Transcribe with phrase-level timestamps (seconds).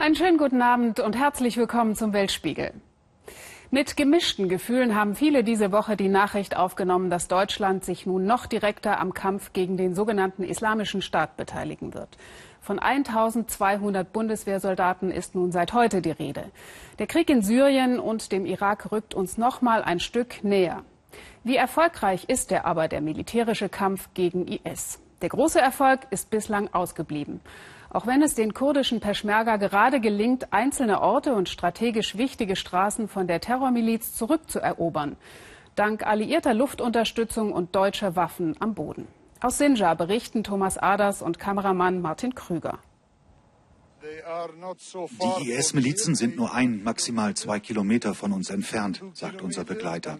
[0.00, 2.72] Einen schönen guten Abend und herzlich willkommen zum Weltspiegel.
[3.72, 8.46] Mit gemischten Gefühlen haben viele diese Woche die Nachricht aufgenommen, dass Deutschland sich nun noch
[8.46, 12.16] direkter am Kampf gegen den sogenannten Islamischen Staat beteiligen wird.
[12.60, 16.44] Von 1200 Bundeswehrsoldaten ist nun seit heute die Rede.
[17.00, 20.84] Der Krieg in Syrien und dem Irak rückt uns noch mal ein Stück näher.
[21.42, 25.00] Wie erfolgreich ist der aber der militärische Kampf gegen IS?
[25.20, 27.40] Der große Erfolg ist bislang ausgeblieben.
[27.90, 33.26] Auch wenn es den kurdischen Peschmerga gerade gelingt, einzelne Orte und strategisch wichtige Straßen von
[33.26, 35.16] der Terrormiliz zurückzuerobern,
[35.74, 39.08] dank alliierter Luftunterstützung und deutscher Waffen am Boden.
[39.40, 42.78] Aus Sinjar berichten Thomas Aders und Kameramann Martin Krüger.
[45.42, 50.18] Die IS-Milizen sind nur ein, maximal zwei Kilometer von uns entfernt, sagt unser Begleiter.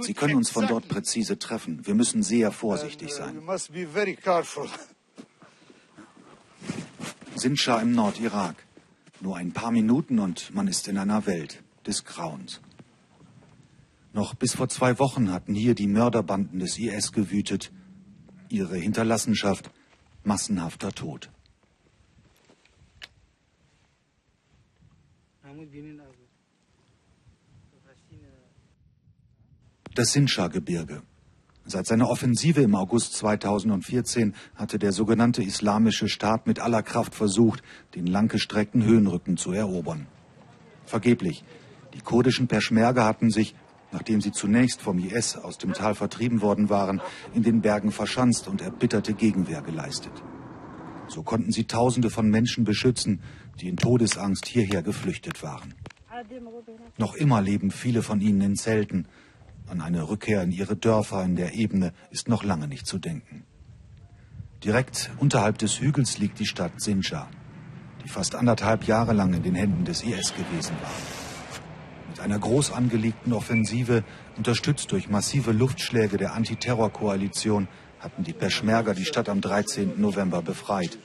[0.00, 1.86] Sie können uns von dort präzise treffen.
[1.86, 3.42] Wir müssen sehr vorsichtig sein.
[7.36, 8.56] Sinjar im Nordirak.
[9.20, 12.60] Nur ein paar Minuten und man ist in einer Welt des Grauens.
[14.12, 17.72] Noch bis vor zwei Wochen hatten hier die Mörderbanden des IS gewütet.
[18.48, 19.70] Ihre Hinterlassenschaft
[20.24, 21.30] massenhafter Tod.
[29.94, 31.02] Das Sinjar-Gebirge.
[31.64, 37.62] Seit seiner Offensive im August 2014 hatte der sogenannte Islamische Staat mit aller Kraft versucht,
[37.94, 40.06] den langgestreckten Höhenrücken zu erobern.
[40.84, 41.44] Vergeblich.
[41.94, 43.54] Die kurdischen Peschmerga hatten sich,
[43.90, 47.00] nachdem sie zunächst vom IS aus dem Tal vertrieben worden waren,
[47.34, 50.12] in den Bergen verschanzt und erbitterte Gegenwehr geleistet.
[51.08, 53.20] So konnten sie Tausende von Menschen beschützen,
[53.60, 55.74] die in Todesangst hierher geflüchtet waren.
[56.96, 59.06] Noch immer leben viele von ihnen in Zelten,
[59.68, 63.44] an eine Rückkehr in ihre Dörfer in der Ebene ist noch lange nicht zu denken.
[64.64, 67.28] Direkt unterhalb des Hügels liegt die Stadt Sinjar,
[68.02, 70.90] die fast anderthalb Jahre lang in den Händen des IS gewesen war.
[72.08, 74.04] Mit einer groß angelegten Offensive,
[74.36, 77.68] unterstützt durch massive Luftschläge der Antiterrorkoalition,
[78.00, 80.00] hatten die Peschmerga die Stadt am 13.
[80.00, 80.98] November befreit.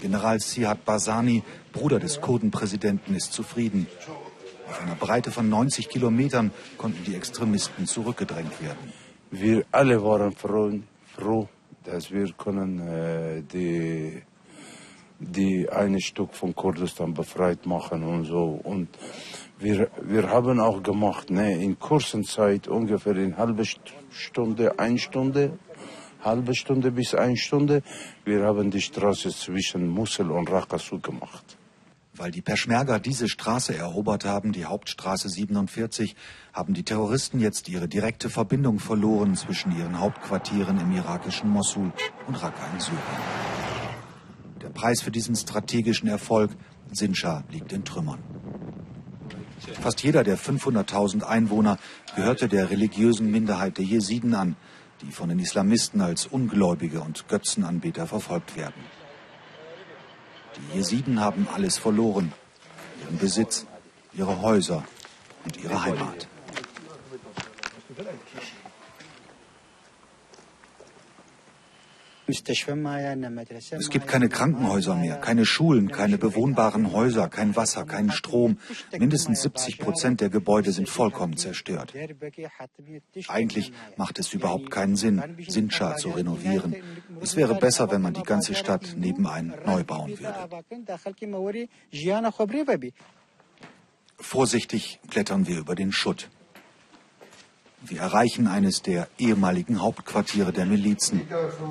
[0.00, 1.42] General Sihat Barzani,
[1.72, 3.86] Bruder des Kurdenpräsidenten, ist zufrieden.
[4.68, 8.92] Auf einer Breite von 90 Kilometern konnten die Extremisten zurückgedrängt werden.
[9.30, 10.78] Wir alle waren froh,
[11.14, 11.48] froh
[11.84, 14.22] dass wir können äh, die
[15.18, 18.88] die eine Stück von Kurdistan befreit machen und so und
[19.58, 23.64] wir, wir haben auch gemacht, ne, in kurzer Zeit, ungefähr in halbe
[24.10, 25.58] Stunde, eine Stunde,
[26.22, 27.82] halbe Stunde bis eine Stunde,
[28.24, 31.56] wir haben die Straße zwischen Mosul und Raqqa zugemacht.
[32.14, 36.16] Weil die Peschmerga diese Straße erobert haben, die Hauptstraße 47,
[36.52, 41.92] haben die Terroristen jetzt ihre direkte Verbindung verloren zwischen ihren Hauptquartieren im irakischen Mosul
[42.26, 43.02] und Raqqa in Syrien.
[44.62, 46.52] Der Preis für diesen strategischen Erfolg,
[46.90, 48.22] Sinjar, liegt in Trümmern.
[49.80, 51.78] Fast jeder der 500.000 Einwohner
[52.14, 54.56] gehörte der religiösen Minderheit der Jesiden an,
[55.02, 58.84] die von den Islamisten als Ungläubige und Götzenanbeter verfolgt werden.
[60.56, 62.32] Die Jesiden haben alles verloren.
[63.02, 63.66] Ihren Besitz,
[64.14, 64.84] ihre Häuser
[65.44, 66.28] und ihre Heimat.
[72.28, 78.58] Es gibt keine Krankenhäuser mehr, keine Schulen, keine bewohnbaren Häuser, kein Wasser, keinen Strom.
[78.96, 81.94] Mindestens 70 Prozent der Gebäude sind vollkommen zerstört.
[83.28, 86.74] Eigentlich macht es überhaupt keinen Sinn, Sinjar zu renovieren.
[87.20, 90.64] Es wäre besser, wenn man die ganze Stadt nebenein neu bauen würde.
[94.18, 96.30] Vorsichtig klettern wir über den Schutt.
[97.88, 101.22] Wir erreichen eines der ehemaligen Hauptquartiere der Milizen,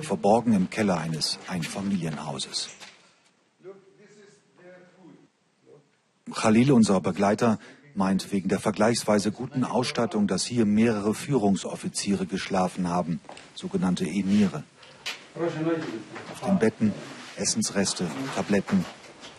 [0.00, 2.70] verborgen im Keller eines Einfamilienhauses.
[6.34, 7.58] Khalil, unser Begleiter,
[7.94, 13.20] meint wegen der vergleichsweise guten Ausstattung, dass hier mehrere Führungsoffiziere geschlafen haben,
[13.54, 14.62] sogenannte Emire.
[15.34, 16.94] Auf den Betten
[17.36, 18.84] Essensreste, Tabletten,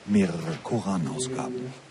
[0.06, 1.89] mehrere Koranausgaben.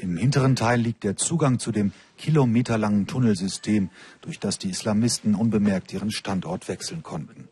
[0.00, 3.90] Im hinteren Teil liegt der Zugang zu dem kilometerlangen Tunnelsystem,
[4.22, 7.48] durch das die Islamisten unbemerkt ihren Standort wechseln konnten.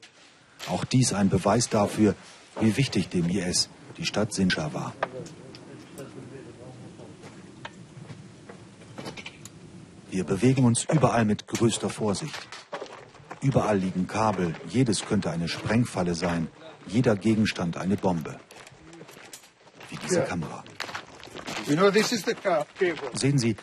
[0.69, 2.15] Auch dies ein Beweis dafür,
[2.61, 4.95] wie wichtig dem IS die Stadt Sinjar war.
[10.11, 12.49] Wir bewegen uns überall mit größter Vorsicht.
[13.43, 16.49] Überall liegen Kabel, jedes könnte eine Sprengfalle sein,
[16.87, 18.41] jeder Gegenstand eine Bombe.
[19.89, 20.65] Wie diese Kamera.
[23.15, 23.57] Sehen Sie,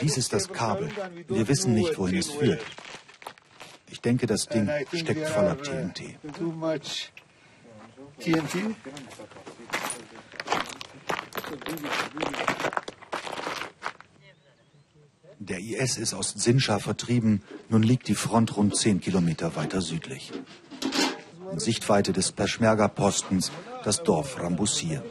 [0.00, 0.90] dies ist das Kabel.
[1.28, 2.62] Wir wissen nicht, wohin es führt.
[3.90, 6.18] Ich denke, das Ding steckt voller TNT.
[8.18, 8.74] TNT.
[15.38, 20.32] Der IS ist aus Sinjar vertrieben, nun liegt die Front rund zehn Kilometer weiter südlich.
[21.52, 23.52] In Sichtweite des Peschmerga-Postens
[23.84, 25.04] das Dorf Rambusir.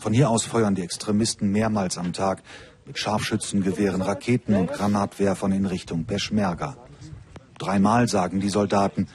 [0.00, 2.42] Von hier aus feuern die Extremisten mehrmals am Tag
[2.86, 6.78] mit Scharfschützengewehren, Raketen und Granatwerfern in Richtung Peschmerga.
[7.58, 9.08] Dreimal, sagen die Soldaten,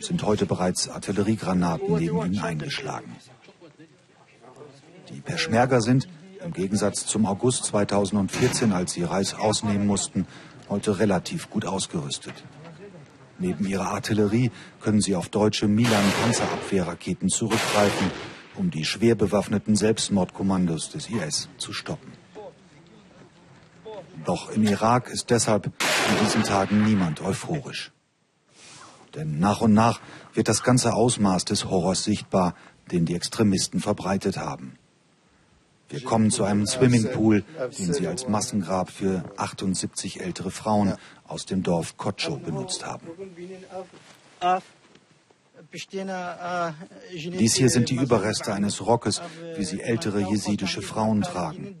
[0.00, 3.14] sind heute bereits Artilleriegranaten neben ihnen eingeschlagen.
[5.10, 6.08] Die Peschmerga sind,
[6.44, 10.26] im Gegensatz zum August 2014, als sie Reis ausnehmen mussten,
[10.68, 12.34] heute relativ gut ausgerüstet.
[13.38, 14.50] Neben ihrer Artillerie
[14.80, 18.10] können sie auf deutsche Milan-Panzerabwehrraketen zurückgreifen,
[18.56, 22.12] um die schwer bewaffneten Selbstmordkommandos des IS zu stoppen.
[24.24, 27.92] Doch im Irak ist deshalb in diesen Tagen niemand euphorisch.
[29.14, 30.00] Denn nach und nach
[30.32, 32.54] wird das ganze Ausmaß des Horrors sichtbar,
[32.90, 34.78] den die Extremisten verbreitet haben.
[35.88, 37.44] Wir kommen zu einem Swimmingpool,
[37.78, 40.94] den sie als Massengrab für 78 ältere Frauen
[41.26, 43.06] aus dem Dorf Kotscho benutzt haben.
[45.72, 49.22] Dies hier sind die Überreste eines Rockes,
[49.56, 51.76] wie sie ältere jesidische Frauen tragen.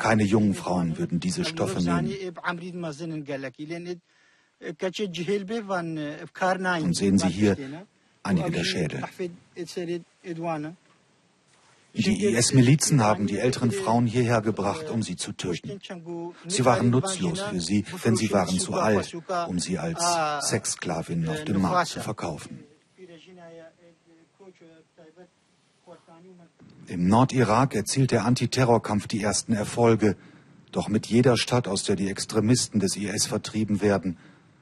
[0.00, 2.12] Keine jungen Frauen würden diese Stoffe nehmen.
[6.82, 7.56] Und sehen Sie hier
[8.22, 9.02] einige der Schädel.
[11.94, 15.80] Die IS-Milizen haben die älteren Frauen hierher gebracht, um sie zu töten.
[16.46, 19.16] Sie waren nutzlos für sie, denn sie waren zu alt,
[19.48, 20.02] um sie als
[20.48, 22.64] Sexsklavinnen auf dem Markt zu verkaufen.
[26.86, 30.16] Im Nordirak erzielt der Antiterrorkampf die ersten Erfolge.
[30.72, 34.16] Doch mit jeder Stadt, aus der die Extremisten des IS vertrieben werden,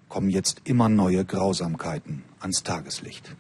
[0.09, 3.35] kommen jetzt immer neue Grausamkeiten ans Tageslicht.